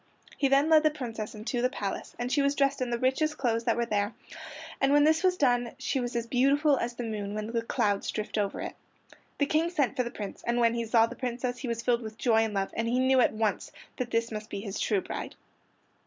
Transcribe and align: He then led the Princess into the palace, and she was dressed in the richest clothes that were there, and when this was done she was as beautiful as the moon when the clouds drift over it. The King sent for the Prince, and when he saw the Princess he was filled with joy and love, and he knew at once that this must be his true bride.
He 0.35 0.47
then 0.47 0.67
led 0.67 0.81
the 0.81 0.89
Princess 0.89 1.35
into 1.35 1.61
the 1.61 1.69
palace, 1.69 2.15
and 2.17 2.31
she 2.31 2.41
was 2.41 2.55
dressed 2.55 2.81
in 2.81 2.89
the 2.89 2.97
richest 2.97 3.37
clothes 3.37 3.65
that 3.65 3.77
were 3.77 3.85
there, 3.85 4.15
and 4.81 4.91
when 4.91 5.03
this 5.03 5.21
was 5.23 5.37
done 5.37 5.73
she 5.77 5.99
was 5.99 6.15
as 6.15 6.25
beautiful 6.25 6.75
as 6.77 6.95
the 6.95 7.03
moon 7.03 7.35
when 7.35 7.45
the 7.51 7.61
clouds 7.61 8.09
drift 8.09 8.35
over 8.39 8.61
it. 8.61 8.73
The 9.37 9.45
King 9.45 9.69
sent 9.69 9.95
for 9.95 10.01
the 10.01 10.09
Prince, 10.09 10.43
and 10.47 10.57
when 10.59 10.73
he 10.73 10.85
saw 10.85 11.05
the 11.05 11.15
Princess 11.15 11.59
he 11.59 11.67
was 11.67 11.83
filled 11.83 12.01
with 12.01 12.17
joy 12.17 12.37
and 12.37 12.55
love, 12.55 12.71
and 12.75 12.87
he 12.87 12.97
knew 12.97 13.19
at 13.19 13.31
once 13.35 13.71
that 13.97 14.09
this 14.09 14.31
must 14.31 14.49
be 14.49 14.61
his 14.61 14.79
true 14.79 15.01
bride. 15.01 15.35